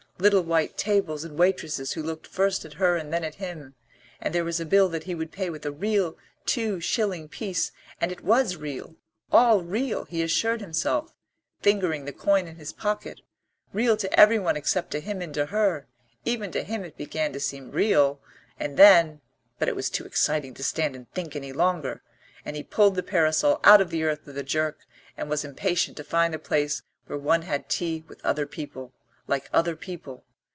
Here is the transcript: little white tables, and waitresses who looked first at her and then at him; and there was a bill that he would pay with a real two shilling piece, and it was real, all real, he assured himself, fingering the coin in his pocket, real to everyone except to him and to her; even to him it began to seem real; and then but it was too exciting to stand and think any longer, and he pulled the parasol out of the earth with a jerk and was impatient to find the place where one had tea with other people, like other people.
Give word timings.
little 0.17 0.43
white 0.43 0.77
tables, 0.77 1.23
and 1.23 1.35
waitresses 1.35 1.93
who 1.93 2.03
looked 2.03 2.27
first 2.27 2.63
at 2.63 2.73
her 2.73 2.95
and 2.95 3.11
then 3.11 3.23
at 3.23 3.33
him; 3.41 3.73
and 4.21 4.35
there 4.35 4.43
was 4.43 4.59
a 4.59 4.65
bill 4.67 4.87
that 4.87 5.05
he 5.05 5.15
would 5.15 5.31
pay 5.31 5.49
with 5.49 5.65
a 5.65 5.71
real 5.71 6.15
two 6.45 6.79
shilling 6.79 7.27
piece, 7.27 7.71
and 7.99 8.11
it 8.11 8.23
was 8.23 8.55
real, 8.55 8.95
all 9.31 9.61
real, 9.63 10.05
he 10.05 10.21
assured 10.21 10.61
himself, 10.61 11.15
fingering 11.63 12.05
the 12.05 12.13
coin 12.13 12.45
in 12.47 12.57
his 12.57 12.71
pocket, 12.71 13.19
real 13.73 13.97
to 13.97 14.19
everyone 14.19 14.55
except 14.55 14.91
to 14.91 15.01
him 15.01 15.23
and 15.23 15.33
to 15.33 15.47
her; 15.47 15.87
even 16.23 16.51
to 16.51 16.61
him 16.61 16.83
it 16.83 16.95
began 16.97 17.33
to 17.33 17.39
seem 17.39 17.71
real; 17.71 18.21
and 18.59 18.77
then 18.77 19.21
but 19.57 19.67
it 19.67 19.75
was 19.75 19.89
too 19.89 20.05
exciting 20.05 20.53
to 20.53 20.63
stand 20.63 20.95
and 20.95 21.11
think 21.13 21.35
any 21.35 21.51
longer, 21.51 22.03
and 22.45 22.55
he 22.55 22.61
pulled 22.61 22.93
the 22.93 23.01
parasol 23.01 23.59
out 23.63 23.81
of 23.81 23.89
the 23.89 24.03
earth 24.03 24.23
with 24.27 24.37
a 24.37 24.43
jerk 24.43 24.81
and 25.17 25.31
was 25.31 25.43
impatient 25.43 25.97
to 25.97 26.03
find 26.03 26.31
the 26.31 26.37
place 26.37 26.83
where 27.07 27.17
one 27.17 27.41
had 27.41 27.67
tea 27.67 28.03
with 28.07 28.23
other 28.23 28.45
people, 28.45 28.93
like 29.27 29.47
other 29.53 29.77
people. 29.77 30.25